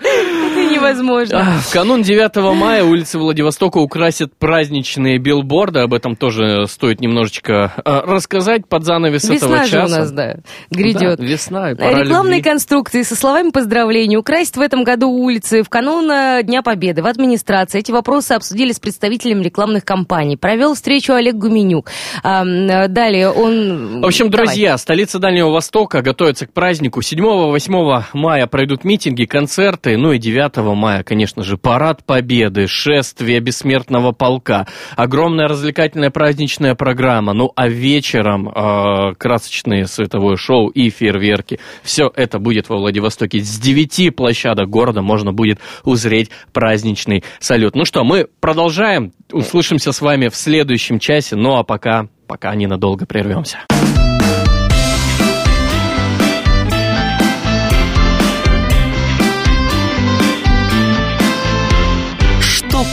[0.00, 1.40] Это невозможно.
[1.40, 5.80] А, В канун 9 мая улицы Владивостока украсят праздничные билборды.
[5.80, 9.84] Об этом тоже стоит немножечко а, рассказать под занавес этого Весна же часа.
[9.84, 10.36] у нас, да,
[10.70, 11.18] грядет.
[11.18, 12.50] Да, весна, и пора Рекламные любви.
[12.50, 17.06] конструкции со словами поздравлений украсить в этом году улицы в канун э, Дня Победы в
[17.06, 17.80] администрации.
[17.80, 20.36] Эти вопросы обсудили с представителями рекламных компаний.
[20.36, 21.90] Провел встречу Олег Гуменюк.
[22.22, 24.00] А, э, далее он...
[24.00, 24.46] В общем, Давай.
[24.46, 27.00] друзья, столица Дальнего Востока готовится к празднику.
[27.00, 29.96] 7-8 мая пройдут митинги, концерты.
[29.96, 34.66] Ну и 9 мая, конечно же, парад Победы, шествие бессмертного полка,
[34.96, 37.32] огромная развлекательная праздничная программа.
[37.32, 41.60] Ну а вечером э, красочные световое шоу и фейерверки.
[41.82, 43.40] Все это будет во Владивостоке.
[43.40, 47.74] С 9 площадок города можно будет узреть праздничный салют.
[47.74, 49.12] Ну что, мы продолжаем.
[49.32, 51.36] Услышимся с вами в следующем часе.
[51.36, 53.58] Ну а пока, пока ненадолго прервемся.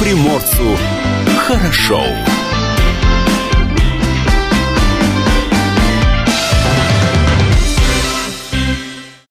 [0.01, 0.75] Приморцу
[1.45, 2.03] хорошо.